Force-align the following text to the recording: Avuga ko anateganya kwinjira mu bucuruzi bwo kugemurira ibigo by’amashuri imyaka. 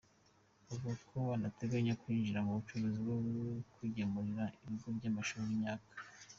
Avuga 0.63 0.91
ko 1.09 1.17
anateganya 1.35 1.97
kwinjira 2.01 2.39
mu 2.45 2.51
bucuruzi 2.57 2.97
bwo 3.03 3.15
kugemurira 3.75 4.43
ibigo 4.65 4.87
by’amashuri 4.97 5.47
imyaka. 5.55 5.91